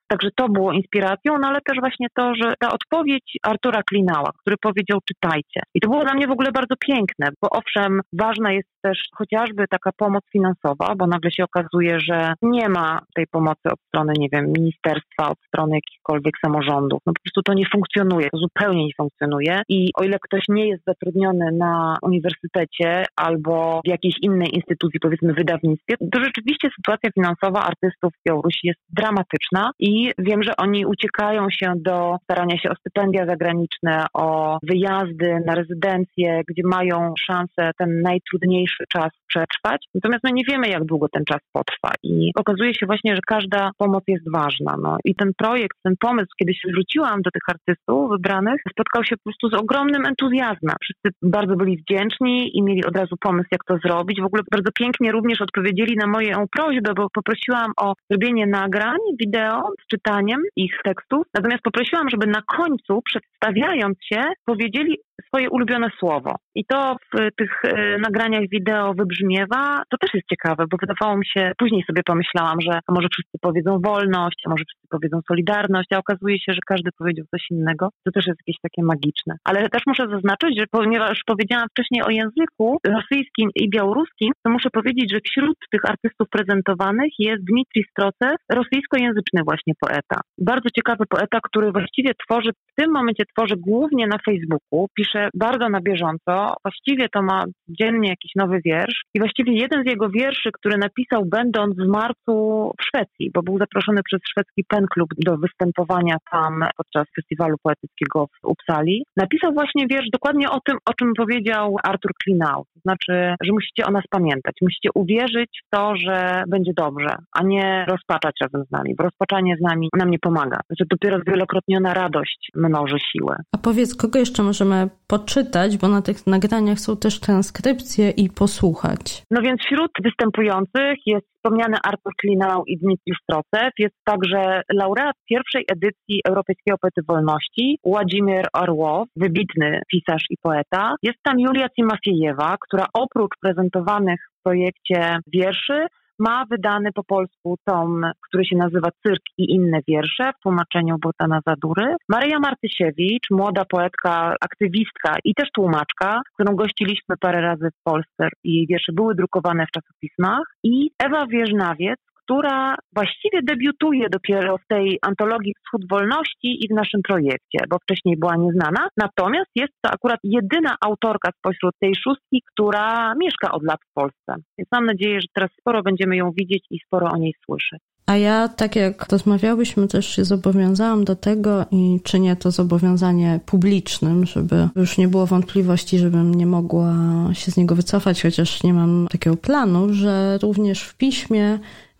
Także 0.09 0.29
to 0.37 0.49
było 0.49 0.73
inspiracją, 0.73 1.39
no 1.39 1.49
ale 1.49 1.61
też 1.61 1.81
właśnie 1.81 2.07
to, 2.15 2.35
że 2.35 2.55
ta 2.59 2.73
odpowiedź 2.73 3.37
Artura 3.43 3.83
Klinała, 3.83 4.31
który 4.41 4.57
powiedział 4.57 4.99
czytajcie. 5.09 5.61
I 5.75 5.81
to 5.81 5.89
było 5.89 6.05
dla 6.05 6.15
mnie 6.15 6.27
w 6.27 6.31
ogóle 6.31 6.53
bardzo 6.53 6.75
piękne, 6.77 7.29
bo 7.43 7.49
owszem, 7.51 8.01
ważna 8.13 8.53
jest 8.53 8.69
też 8.83 8.99
chociażby 9.15 9.65
taka 9.71 9.91
pomoc 9.93 10.25
finansowa, 10.33 10.95
bo 10.97 11.07
nagle 11.07 11.31
się 11.31 11.45
okazuje, 11.45 12.01
że 12.01 12.33
nie 12.43 12.69
ma 12.69 13.01
tej 13.15 13.27
pomocy 13.27 13.69
od 13.73 13.81
strony, 13.89 14.13
nie 14.19 14.29
wiem, 14.33 14.53
ministerstwa, 14.53 15.31
od 15.31 15.39
strony 15.47 15.75
jakichkolwiek 15.75 16.35
samorządów. 16.45 17.01
No 17.07 17.13
po 17.13 17.23
prostu 17.23 17.43
to 17.43 17.55
nie 17.55 17.67
funkcjonuje, 17.73 18.29
to 18.31 18.39
zupełnie 18.39 18.85
nie 18.85 18.93
funkcjonuje 18.97 19.63
i 19.69 19.91
o 19.95 20.05
ile 20.05 20.19
ktoś 20.19 20.43
nie 20.49 20.69
jest 20.69 20.85
zatrudniony 20.87 21.53
na 21.53 21.97
uniwersytecie 22.03 23.05
albo 23.17 23.81
w 23.85 23.89
jakiejś 23.89 24.15
innej 24.23 24.55
instytucji, 24.55 25.01
powiedzmy 25.01 25.35
wydawnictwie, 25.35 25.95
to 26.13 26.25
rzeczywiście 26.25 26.69
sytuacja 26.77 27.11
finansowa 27.11 27.61
artystów 27.63 28.13
w 28.13 28.29
Białorusi 28.29 28.67
jest 28.67 28.81
dramatyczna 28.89 29.71
i 29.79 30.13
wiem, 30.19 30.43
że 30.43 30.57
oni 30.57 30.87
uciekają 30.87 31.51
się 31.51 31.73
do 31.77 32.17
starania 32.23 32.59
się 32.59 32.71
o 32.71 32.75
stypendia 32.75 33.27
zagraniczne, 33.27 34.07
o 34.15 34.59
wyjazdy 34.63 35.41
na 35.47 35.55
rezydencje, 35.55 36.43
gdzie 36.49 36.63
mają 36.65 37.15
szansę 37.19 37.71
ten 37.79 38.03
najtrudniejszy 38.03 38.78
czas 38.93 39.11
przetrwać. 39.27 39.87
Natomiast 39.95 40.25
my 40.25 40.31
nie 40.33 40.43
wiemy, 40.51 40.69
jak 40.69 40.85
długo 40.85 41.09
ten 41.09 41.25
czas 41.25 41.41
potrwa 41.53 41.93
i 42.03 42.33
okazuje 42.37 42.75
się 42.75 42.87
właśnie, 42.87 43.15
że 43.15 43.21
każda 43.27 43.71
pomoc 43.79 44.05
jest 44.09 44.31
ważna. 44.33 44.77
No. 44.83 44.97
I 45.05 45.15
ten 45.15 45.31
projekt, 45.39 45.77
ten 45.83 45.95
pomysł, 46.01 46.29
kiedy 46.39 46.55
się 46.55 46.69
zwróciłam 46.69 47.23
do 47.23 47.31
tych 47.31 47.43
artystów 47.49 48.11
wybranych, 48.11 48.61
spotkał 48.71 49.05
się 49.05 49.17
po 49.17 49.23
prostu 49.23 49.49
z 49.49 49.55
ogromnym 49.55 50.07
entuzjazmem. 50.07 50.77
Wszyscy 50.83 51.09
bardzo 51.23 51.57
byli 51.57 51.77
wdzięczni 51.77 52.57
i 52.57 52.63
mieli 52.63 52.85
od 52.85 52.97
razu 52.97 53.17
pomysł, 53.21 53.49
jak 53.53 53.65
to 53.65 53.79
zrobić. 53.85 54.21
W 54.21 54.25
ogóle 54.25 54.43
bardzo 54.51 54.71
pięknie 54.73 55.13
również 55.13 55.41
odpowiedzieli 55.41 55.97
na 55.97 56.07
moją 56.07 56.45
prośbę, 56.57 56.95
bo 56.97 57.11
poprosiłam 57.11 57.73
o 57.77 57.95
zrobienie 58.11 58.47
nagrań, 58.47 58.99
wideo 59.21 59.63
z 59.83 59.87
czytaniem 59.87 60.41
ich 60.57 60.75
tekstów. 60.85 61.27
Natomiast 61.35 61.63
poprosiłam, 61.63 62.11
żeby 62.11 62.27
na 62.27 62.43
końcu, 62.43 63.03
przedstawiając 63.05 63.97
się, 64.05 64.23
powiedzieli 64.45 64.99
swoje 65.27 65.51
ulubione 65.51 65.89
słowo. 65.99 66.35
I 66.55 66.65
to 66.65 66.97
w 67.15 67.37
tych 67.37 67.65
e, 67.65 67.99
nagraniach 67.99 68.49
wideo 68.51 68.95
wybrzmiewa. 68.95 69.83
To 69.91 69.97
też 69.99 70.11
jest 70.15 70.29
ciekawe, 70.29 70.65
bo 70.71 70.77
wydawało 70.81 71.19
mi 71.19 71.27
się, 71.27 71.53
później 71.59 71.85
sobie 71.87 72.03
pomyślałam, 72.07 72.61
że 72.61 72.81
może 72.89 73.09
wszyscy 73.13 73.39
powiedzą 73.41 73.81
wolność, 73.85 74.43
a 74.47 74.51
może 74.51 74.65
wszyscy 74.69 74.87
powiedzą 74.91 75.21
solidarność, 75.29 75.89
a 75.93 75.99
okazuje 75.99 76.39
się, 76.39 76.53
że 76.53 76.61
każdy 76.67 76.91
powiedział 76.99 77.25
coś 77.31 77.47
innego. 77.51 77.89
To 78.05 78.13
też 78.13 78.27
jest 78.27 78.41
jakieś 78.47 78.61
takie 78.63 78.83
magiczne. 78.83 79.35
Ale 79.45 79.69
też 79.69 79.83
muszę 79.87 80.05
zaznaczyć, 80.09 80.59
że 80.59 80.65
ponieważ 80.71 81.21
powiedziałam 81.27 81.69
wcześniej 81.69 82.03
o 82.03 82.11
języku 82.11 82.79
rosyjskim 82.87 83.51
i 83.55 83.71
białoruskim, 83.71 84.33
to 84.45 84.51
muszę 84.51 84.71
powiedzieć, 84.71 85.13
że 85.13 85.19
wśród 85.25 85.57
tych 85.73 85.85
artystów 85.85 86.29
prezentowanych 86.31 87.13
jest 87.19 87.45
Dmitrij 87.45 87.85
Strocew, 87.91 88.37
rosyjskojęzyczny 88.53 89.41
właśnie 89.45 89.75
poeta. 89.81 90.21
Bardzo 90.39 90.69
ciekawy 90.77 91.05
poeta, 91.09 91.39
który 91.43 91.73
właściwie 91.73 92.11
tworzy, 92.25 92.51
w 92.53 92.83
tym 92.83 92.93
momencie 92.93 93.25
tworzy 93.37 93.55
głównie 93.57 94.07
na 94.07 94.19
Facebooku, 94.27 94.87
pisze 94.97 95.08
bardzo 95.35 95.69
na 95.69 95.81
bieżąco, 95.81 96.55
właściwie 96.65 97.09
to 97.09 97.23
ma 97.23 97.45
dziennie 97.69 98.09
jakiś 98.09 98.33
nowy 98.37 98.61
wiersz 98.65 99.03
i 99.15 99.19
właściwie 99.19 99.53
jeden 99.53 99.83
z 99.85 99.87
jego 99.87 100.09
wierszy, 100.09 100.51
który 100.53 100.79
napisał 100.79 101.25
będąc 101.25 101.77
w 101.77 101.87
marcu 101.87 102.35
w 102.81 102.85
Szwecji, 102.85 103.31
bo 103.35 103.43
był 103.43 103.59
zaproszony 103.59 104.01
przez 104.05 104.21
szwedzki 104.31 104.65
Pen 104.69 104.87
Club 104.95 105.09
do 105.19 105.37
występowania 105.37 106.17
tam 106.31 106.65
podczas 106.77 107.07
festiwalu 107.17 107.57
poetyckiego 107.63 108.27
w 108.27 108.47
Uppsali, 108.47 109.05
napisał 109.17 109.53
właśnie 109.53 109.87
wiersz 109.87 110.11
dokładnie 110.13 110.51
o 110.51 110.61
tym, 110.61 110.79
o 110.87 110.95
czym 110.95 111.13
powiedział 111.17 111.77
Artur 111.83 112.13
Klinau. 112.25 112.65
To 112.75 112.81
znaczy, 112.81 113.35
że 113.43 113.53
musicie 113.53 113.87
o 113.87 113.91
nas 113.91 114.05
pamiętać, 114.11 114.55
musicie 114.63 114.91
uwierzyć 114.95 115.61
w 115.67 115.77
to, 115.77 115.97
że 115.97 116.43
będzie 116.49 116.73
dobrze, 116.77 117.17
a 117.33 117.43
nie 117.43 117.85
rozpaczać 117.89 118.35
razem 118.41 118.65
z 118.69 118.71
nami, 118.71 118.95
bo 118.99 119.05
rozpaczanie 119.05 119.57
z 119.57 119.61
nami 119.61 119.89
nam 119.97 120.11
nie 120.11 120.19
pomaga. 120.19 120.61
Że 120.79 120.85
dopiero 120.91 121.21
zwielokrotniona 121.21 121.95
radość 121.95 122.51
mnoży 122.55 122.97
siłę. 123.13 123.37
A 123.53 123.59
powiedz, 123.59 123.95
kogo 123.95 124.19
jeszcze 124.19 124.43
możemy 124.43 124.89
poczytać, 125.09 125.79
bo 125.79 125.89
na 125.89 126.03
tych 126.03 126.27
nagraniach 126.27 126.79
są 126.79 126.97
też 126.97 127.21
transkrypcje 127.21 128.11
i 128.11 128.31
posłuchać. 128.31 129.23
No 129.31 129.41
więc 129.43 129.61
wśród 129.61 129.91
występujących 130.03 130.97
jest 131.07 131.27
wspomniany 131.37 131.77
Artur 131.85 132.13
Klinał 132.21 132.65
i 132.67 132.79
Dmitrij 132.79 133.17
Strocew. 133.23 133.73
Jest 133.79 133.95
także 134.05 134.63
laureat 134.73 135.17
pierwszej 135.29 135.65
edycji 135.73 136.21
Europejskiego 136.29 136.79
Poety 136.79 137.01
Wolności, 137.09 137.79
Władimir 137.85 138.47
Orłow, 138.53 139.09
wybitny 139.17 139.81
pisarz 139.91 140.25
i 140.31 140.37
poeta. 140.43 140.95
Jest 141.03 141.19
tam 141.23 141.41
Julia 141.41 141.69
Cimafiejewa, 141.69 142.57
która 142.61 142.87
oprócz 142.93 143.33
prezentowanych 143.41 144.21
w 144.39 144.43
projekcie 144.43 145.19
wierszy 145.27 145.87
ma 146.19 146.45
wydany 146.51 146.93
po 146.93 147.05
polsku 147.05 147.57
tom, 147.65 148.03
który 148.29 148.45
się 148.45 148.57
nazywa 148.57 148.89
Cyrk 149.07 149.23
i 149.39 149.55
inne 149.55 149.79
wiersze 149.89 150.33
w 150.39 150.43
tłumaczeniu 150.43 150.97
Botana 150.99 151.41
Zadury. 151.47 151.97
Maryja 152.09 152.39
Martysiewicz, 152.39 153.31
młoda 153.31 153.65
poetka, 153.65 154.35
aktywistka 154.41 155.17
i 155.25 155.35
też 155.35 155.49
tłumaczka, 155.55 156.21
którą 156.35 156.57
gościliśmy 156.57 157.17
parę 157.21 157.41
razy 157.41 157.69
w 157.71 157.83
Polsce 157.85 158.29
i 158.45 158.55
jej 158.55 158.67
wiersze 158.67 158.93
były 158.93 159.15
drukowane 159.15 159.67
w 159.67 159.71
czasopismach. 159.71 160.43
I 160.65 160.91
Ewa 160.99 161.27
Wieżnawiec, 161.27 162.01
która 162.29 162.75
właściwie 162.95 163.43
debiutuje 163.43 164.09
dopiero 164.11 164.59
w 164.59 164.67
tej 164.69 164.99
antologii 165.03 165.55
Wschód 165.55 165.89
Wolności 165.91 166.65
i 166.65 166.69
w 166.69 166.75
naszym 166.75 167.03
projekcie, 167.03 167.59
bo 167.71 167.77
wcześniej 167.79 168.17
była 168.17 168.37
nieznana. 168.37 168.89
Natomiast 168.97 169.51
jest 169.55 169.73
to 169.83 169.91
akurat 169.91 170.21
jedyna 170.23 170.77
autorka 170.81 171.31
spośród 171.39 171.75
tej 171.81 171.95
szóstki, 171.95 172.43
która 172.53 173.15
mieszka 173.15 173.53
od 173.53 173.63
lat 173.63 173.81
w 173.91 173.95
Polsce. 173.95 174.35
Więc 174.59 174.69
mam 174.73 174.87
nadzieję, 174.87 175.21
że 175.21 175.27
teraz 175.35 175.51
sporo 175.61 175.83
będziemy 175.83 176.17
ją 176.17 176.31
widzieć 176.33 176.65
i 176.71 176.79
sporo 176.87 177.11
o 177.11 177.17
niej 177.17 177.35
słyszeć. 177.45 177.81
A 178.07 178.17
ja, 178.17 178.49
tak 178.49 178.77
jak 178.77 179.13
rozmawiałyśmy, 179.13 179.89
też 179.89 180.17
się 180.17 180.25
zobowiązałam 180.25 181.05
do 181.05 181.17
tego 181.17 181.67
i 181.71 182.01
czynię 182.05 182.37
to 182.37 182.51
zobowiązanie 182.51 183.41
publicznym, 183.47 184.27
żeby 184.27 184.69
już 184.77 184.99
nie 184.99 185.09
było 185.09 185.27
wątpliwości, 185.27 185.99
żebym 185.99 186.35
nie 186.35 186.47
mogła 186.47 186.95
się 187.33 187.51
z 187.51 187.57
niego 187.57 187.75
wycofać, 187.75 188.23
chociaż 188.23 188.63
nie 188.63 188.75
mam 188.75 189.07
takiego 189.11 189.37
planu, 189.37 189.87
że 189.91 190.39
również 190.43 190.83
w 190.83 190.97
piśmie 190.97 191.59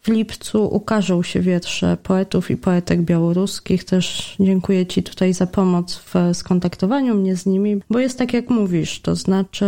w 0.09 0.11
lipcu 0.11 0.75
ukażą 0.75 1.23
się 1.23 1.41
wiersze 1.41 1.97
poetów 2.03 2.51
i 2.51 2.57
poetek 2.57 3.03
białoruskich. 3.03 3.85
Też 3.85 4.37
dziękuję 4.41 4.87
Ci 4.87 5.03
tutaj 5.03 5.35
za 5.35 5.47
pomoc 5.47 5.97
w 5.97 6.15
skontaktowaniu 6.33 7.15
mnie 7.15 7.37
z 7.37 7.47
nimi, 7.47 7.81
bo 7.91 7.99
jest 7.99 8.19
tak 8.19 8.33
jak 8.33 8.51
mówisz, 8.51 9.01
to 9.01 9.15
znaczy 9.15 9.67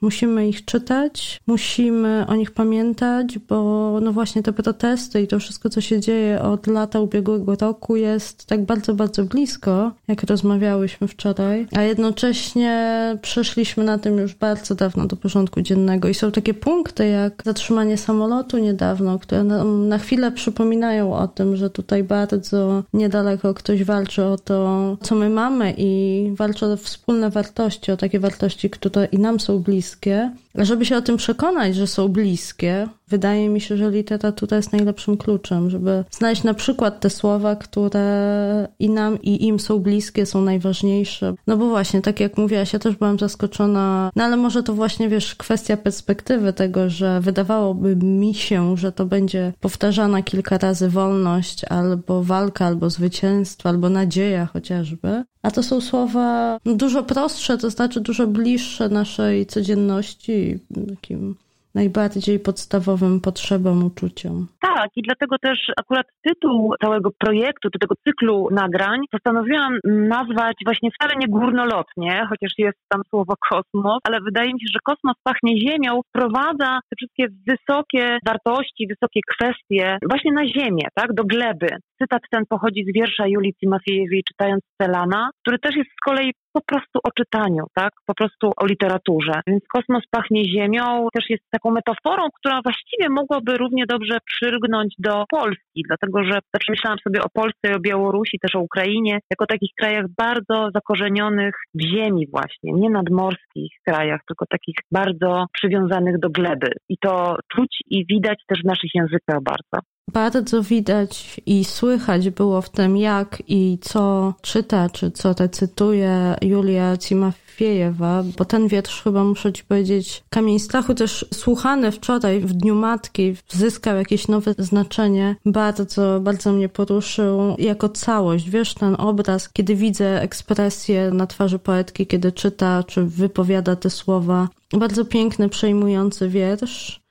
musimy 0.00 0.48
ich 0.48 0.64
czytać, 0.64 1.40
musimy 1.46 2.26
o 2.28 2.34
nich 2.34 2.50
pamiętać, 2.50 3.38
bo 3.38 3.98
no 4.02 4.12
właśnie 4.12 4.42
te 4.42 4.52
protesty 4.52 5.22
i 5.22 5.26
to 5.26 5.38
wszystko, 5.38 5.70
co 5.70 5.80
się 5.80 6.00
dzieje 6.00 6.42
od 6.42 6.66
lata 6.66 7.00
ubiegłego 7.00 7.56
roku 7.60 7.96
jest 7.96 8.46
tak 8.46 8.64
bardzo, 8.64 8.94
bardzo 8.94 9.24
blisko, 9.24 9.92
jak 10.08 10.22
rozmawiałyśmy 10.22 11.08
wczoraj, 11.08 11.66
a 11.76 11.82
jednocześnie 11.82 12.92
przeszliśmy 13.22 13.84
na 13.84 13.98
tym 13.98 14.18
już 14.18 14.34
bardzo 14.34 14.74
dawno 14.74 15.06
do 15.06 15.16
porządku 15.16 15.60
dziennego 15.60 16.08
i 16.08 16.14
są 16.14 16.32
takie 16.32 16.54
punkty 16.54 17.08
jak 17.08 17.42
zatrzymanie 17.44 17.96
samolotu 17.96 18.58
niedawno, 18.58 19.18
które 19.18 19.44
na 19.64 19.98
chwilę 19.98 20.32
przypominają 20.32 21.14
o 21.14 21.28
tym, 21.28 21.56
że 21.56 21.70
tutaj 21.70 22.04
bardzo 22.04 22.82
niedaleko 22.92 23.54
ktoś 23.54 23.84
walczy 23.84 24.24
o 24.24 24.38
to, 24.38 24.96
co 25.02 25.14
my 25.14 25.30
mamy 25.30 25.74
i 25.76 26.32
walczy 26.36 26.66
o 26.66 26.76
wspólne 26.76 27.30
wartości, 27.30 27.92
o 27.92 27.96
takie 27.96 28.20
wartości, 28.20 28.70
które 28.70 29.04
i 29.04 29.18
nam 29.18 29.40
są 29.40 29.58
bliskie. 29.58 30.30
Żeby 30.54 30.84
się 30.84 30.96
o 30.96 31.02
tym 31.02 31.16
przekonać, 31.16 31.76
że 31.76 31.86
są 31.86 32.08
bliskie, 32.08 32.88
wydaje 33.08 33.48
mi 33.48 33.60
się, 33.60 33.76
że 33.76 33.90
literatura 33.90 34.56
jest 34.56 34.72
najlepszym 34.72 35.16
kluczem, 35.16 35.70
żeby 35.70 36.04
znaleźć 36.10 36.42
na 36.42 36.54
przykład 36.54 37.00
te 37.00 37.10
słowa, 37.10 37.56
które 37.56 38.68
i 38.78 38.90
nam, 38.90 39.22
i 39.22 39.46
im 39.46 39.60
są 39.60 39.78
bliskie, 39.78 40.26
są 40.26 40.40
najważniejsze. 40.42 41.34
No 41.46 41.56
bo 41.56 41.68
właśnie, 41.68 42.02
tak 42.02 42.20
jak 42.20 42.38
mówiłaś, 42.38 42.72
ja 42.72 42.78
też 42.78 42.96
byłam 42.96 43.18
zaskoczona, 43.18 44.10
no 44.16 44.24
ale 44.24 44.36
może 44.36 44.62
to 44.62 44.74
właśnie, 44.74 45.08
wiesz, 45.08 45.34
kwestia 45.34 45.76
perspektywy 45.76 46.52
tego, 46.52 46.90
że 46.90 47.20
wydawałoby 47.20 47.96
mi 47.96 48.34
się, 48.34 48.76
że 48.76 48.92
to 48.92 49.06
będzie 49.06 49.52
powtarzana 49.60 50.22
kilka 50.22 50.58
razy 50.58 50.88
wolność, 50.88 51.64
albo 51.64 52.22
walka, 52.24 52.66
albo 52.66 52.90
zwycięstwo, 52.90 53.68
albo 53.68 53.88
nadzieja 53.88 54.46
chociażby. 54.46 55.24
A 55.42 55.50
to 55.50 55.62
są 55.62 55.80
słowa 55.80 56.58
dużo 56.64 57.02
prostsze, 57.02 57.58
to 57.58 57.70
znaczy 57.70 58.00
dużo 58.00 58.26
bliższe 58.26 58.88
naszej 58.88 59.46
codzienności, 59.46 60.58
takim 60.88 61.34
najbardziej 61.74 62.40
podstawowym 62.40 63.20
potrzebom, 63.20 63.84
uczuciom. 63.84 64.46
Tak, 64.60 64.88
i 64.96 65.02
dlatego 65.02 65.38
też 65.38 65.58
akurat 65.76 66.06
tytuł 66.22 66.74
całego 66.82 67.10
projektu, 67.18 67.70
czy 67.70 67.78
tego 67.78 67.94
cyklu 68.04 68.48
nagrań 68.50 69.00
postanowiłam 69.10 69.78
nazwać 69.84 70.56
właśnie 70.64 70.90
wcale 70.90 71.14
nie 71.20 71.28
górnolotnie, 71.28 72.26
chociaż 72.28 72.52
jest 72.58 72.78
tam 72.88 73.02
słowo 73.10 73.34
kosmos, 73.50 73.98
ale 74.04 74.20
wydaje 74.20 74.54
mi 74.54 74.60
się, 74.60 74.66
że 74.74 74.78
kosmos 74.84 75.14
pachnie 75.22 75.60
ziemią, 75.60 76.00
wprowadza 76.08 76.80
te 76.90 76.96
wszystkie 76.96 77.26
wysokie 77.46 78.18
wartości, 78.26 78.86
wysokie 78.88 79.20
kwestie 79.32 79.98
właśnie 80.10 80.32
na 80.32 80.46
ziemię, 80.46 80.88
tak, 80.94 81.12
do 81.12 81.24
gleby. 81.24 81.68
Cytat 82.02 82.22
ten 82.30 82.46
pochodzi 82.48 82.84
z 82.84 82.94
wiersza 82.94 83.26
Julii 83.26 83.54
Timofiejewej 83.54 84.22
czytając 84.28 84.62
Celana, 84.82 85.30
który 85.42 85.58
też 85.58 85.76
jest 85.76 85.90
z 85.90 86.04
kolei 86.04 86.32
po 86.52 86.60
prostu 86.66 86.98
o 87.04 87.10
czytaniu, 87.10 87.64
tak? 87.74 87.92
Po 88.06 88.14
prostu 88.14 88.52
o 88.56 88.66
literaturze. 88.66 89.40
Więc 89.46 89.62
kosmos 89.74 90.02
pachnie 90.10 90.44
ziemią 90.44 91.08
też 91.14 91.30
jest 91.30 91.42
taką 91.50 91.70
metaforą, 91.70 92.28
która 92.38 92.60
właściwie 92.62 93.08
mogłaby 93.08 93.56
równie 93.56 93.84
dobrze 93.88 94.18
przyrgnąć 94.26 94.94
do 94.98 95.24
Polski, 95.30 95.82
dlatego 95.88 96.24
że 96.24 96.38
też 96.52 96.68
myślałam 96.68 96.98
sobie 96.98 97.22
o 97.22 97.28
Polsce 97.34 97.76
o 97.76 97.80
Białorusi, 97.80 98.38
też 98.38 98.54
o 98.56 98.60
Ukrainie, 98.60 99.18
jako 99.30 99.46
takich 99.46 99.70
krajach 99.80 100.06
bardzo 100.18 100.68
zakorzenionych 100.74 101.54
w 101.74 101.82
ziemi 101.82 102.26
właśnie, 102.30 102.72
nie 102.72 102.90
nadmorskich 102.90 103.72
krajach, 103.86 104.20
tylko 104.28 104.46
takich 104.46 104.76
bardzo 104.90 105.46
przywiązanych 105.52 106.18
do 106.18 106.30
gleby. 106.30 106.70
I 106.88 106.98
to 106.98 107.36
czuć 107.54 107.80
i 107.86 108.06
widać 108.06 108.42
też 108.46 108.62
w 108.62 108.66
naszych 108.66 108.90
językach 108.94 109.42
bardzo. 109.42 109.91
Bardzo 110.12 110.62
widać 110.62 111.40
i 111.46 111.64
słychać 111.64 112.30
było 112.30 112.62
w 112.62 112.70
tym, 112.70 112.96
jak 112.96 113.42
i 113.48 113.78
co 113.80 114.34
czyta, 114.42 114.90
czy 114.90 115.10
co 115.10 115.32
recytuje 115.32 116.34
Julia 116.42 116.96
Cimafiejewa, 116.96 118.24
bo 118.38 118.44
ten 118.44 118.68
wiersz 118.68 119.02
chyba 119.02 119.24
muszę 119.24 119.52
ci 119.52 119.64
powiedzieć, 119.64 120.24
Kamień 120.30 120.58
Strachu 120.58 120.94
też 120.94 121.26
słuchany 121.34 121.92
wczoraj 121.92 122.40
w 122.40 122.52
Dniu 122.52 122.74
Matki 122.74 123.36
zyskał 123.48 123.96
jakieś 123.96 124.28
nowe 124.28 124.54
znaczenie. 124.58 125.36
Bardzo, 125.46 126.20
bardzo 126.20 126.52
mnie 126.52 126.68
poruszył 126.68 127.56
jako 127.58 127.88
całość. 127.88 128.50
Wiesz, 128.50 128.74
ten 128.74 128.94
obraz, 128.98 129.48
kiedy 129.48 129.74
widzę 129.74 130.22
ekspresję 130.22 131.10
na 131.10 131.26
twarzy 131.26 131.58
poetki, 131.58 132.06
kiedy 132.06 132.32
czyta, 132.32 132.82
czy 132.82 133.04
wypowiada 133.04 133.76
te 133.76 133.90
słowa. 133.90 134.48
Bardzo 134.72 135.04
piękny, 135.04 135.48
przejmujący 135.48 136.28
wiersz. 136.28 137.01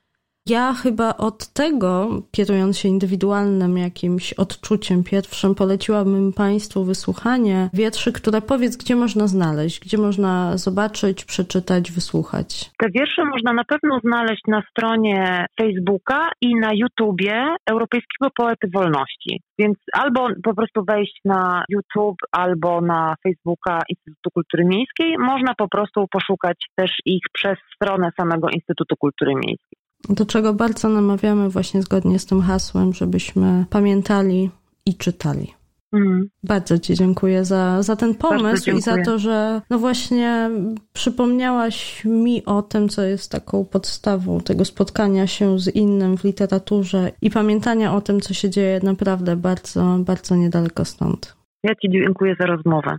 Ja 0.46 0.72
chyba 0.72 1.16
od 1.16 1.52
tego, 1.52 2.08
kierując 2.32 2.78
się 2.78 2.88
indywidualnym 2.88 3.78
jakimś 3.78 4.32
odczuciem 4.32 5.04
pierwszym, 5.04 5.54
poleciłabym 5.54 6.32
Państwu 6.32 6.84
wysłuchanie 6.84 7.70
wierszy, 7.74 8.12
które 8.12 8.40
powiedz, 8.40 8.76
gdzie 8.76 8.96
można 8.96 9.26
znaleźć, 9.26 9.80
gdzie 9.80 9.98
można 9.98 10.56
zobaczyć, 10.56 11.24
przeczytać, 11.24 11.92
wysłuchać. 11.92 12.70
Te 12.78 12.90
wiersze 12.90 13.24
można 13.24 13.52
na 13.52 13.64
pewno 13.64 13.98
znaleźć 14.04 14.42
na 14.48 14.62
stronie 14.70 15.46
Facebooka 15.60 16.30
i 16.40 16.54
na 16.54 16.70
YouTubie 16.72 17.56
Europejskiego 17.70 18.30
Poety 18.36 18.68
Wolności. 18.74 19.40
Więc 19.58 19.78
albo 19.92 20.28
po 20.42 20.54
prostu 20.54 20.84
wejść 20.84 21.20
na 21.24 21.64
YouTube, 21.68 22.18
albo 22.32 22.80
na 22.80 23.14
Facebooka 23.22 23.78
Instytutu 23.88 24.30
Kultury 24.34 24.64
Miejskiej. 24.64 25.18
Można 25.18 25.54
po 25.54 25.68
prostu 25.68 26.06
poszukać 26.10 26.56
też 26.76 26.90
ich 27.04 27.22
przez 27.32 27.58
stronę 27.74 28.10
samego 28.20 28.48
Instytutu 28.48 28.96
Kultury 28.96 29.34
Miejskiej. 29.34 29.81
Do 30.08 30.26
czego 30.26 30.54
bardzo 30.54 30.88
namawiamy 30.88 31.48
właśnie 31.48 31.82
zgodnie 31.82 32.18
z 32.18 32.26
tym 32.26 32.42
hasłem, 32.42 32.92
żebyśmy 32.92 33.64
pamiętali 33.70 34.50
i 34.86 34.94
czytali. 34.94 35.54
Mm. 35.92 36.28
Bardzo 36.42 36.78
Ci 36.78 36.94
dziękuję 36.94 37.44
za, 37.44 37.82
za 37.82 37.96
ten 37.96 38.14
pomysł 38.14 38.70
i 38.70 38.80
za 38.80 39.02
to, 39.04 39.18
że 39.18 39.60
no 39.70 39.78
właśnie 39.78 40.50
przypomniałaś 40.92 42.04
mi 42.04 42.44
o 42.44 42.62
tym, 42.62 42.88
co 42.88 43.02
jest 43.02 43.32
taką 43.32 43.64
podstawą 43.64 44.40
tego 44.40 44.64
spotkania 44.64 45.26
się 45.26 45.58
z 45.58 45.68
innym 45.68 46.16
w 46.18 46.24
literaturze 46.24 47.10
i 47.22 47.30
pamiętania 47.30 47.94
o 47.94 48.00
tym, 48.00 48.20
co 48.20 48.34
się 48.34 48.50
dzieje 48.50 48.80
naprawdę 48.82 49.36
bardzo, 49.36 49.98
bardzo 49.98 50.36
niedaleko 50.36 50.84
stąd. 50.84 51.36
Ja 51.64 51.74
Ci 51.74 51.90
dziękuję 51.90 52.36
za 52.40 52.46
rozmowę. 52.46 52.96